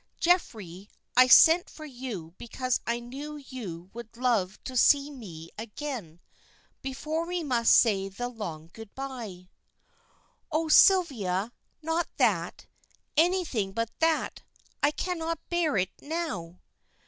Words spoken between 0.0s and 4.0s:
Geoffrey, I sent for you because I knew you